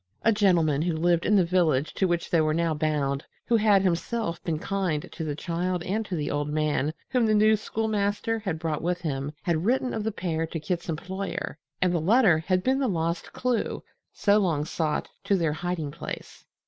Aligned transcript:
A 0.23 0.31
gentleman 0.31 0.81
who 0.81 0.95
lived 0.97 1.27
in 1.27 1.35
the 1.35 1.45
village 1.45 1.93
to 1.93 2.07
which 2.07 2.31
they 2.31 2.41
were 2.41 2.55
now 2.55 2.73
bound, 2.73 3.23
who 3.45 3.55
had 3.55 3.83
himself 3.83 4.43
been 4.43 4.57
kind 4.57 5.07
to 5.11 5.23
the 5.23 5.35
child 5.35 5.83
and 5.83 6.03
to 6.07 6.15
the 6.15 6.31
old 6.31 6.49
man 6.49 6.91
whom 7.09 7.27
the 7.27 7.35
new 7.35 7.55
schoolmaster 7.55 8.39
had 8.39 8.57
brought 8.57 8.81
with 8.81 9.01
him, 9.01 9.31
had 9.43 9.63
written 9.63 9.93
of 9.93 10.03
the 10.03 10.11
pair 10.11 10.47
to 10.47 10.59
Kit's 10.59 10.89
employer, 10.89 11.59
and 11.83 11.93
the 11.93 12.01
letter 12.01 12.39
had 12.39 12.63
been 12.63 12.79
the 12.79 12.87
lost 12.87 13.31
clue, 13.31 13.83
so 14.11 14.39
long 14.39 14.65
sought, 14.65 15.07
to 15.23 15.35
their 15.37 15.53
hiding 15.53 15.91
place. 15.91 16.45